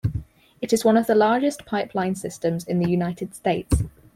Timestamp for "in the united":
2.65-3.35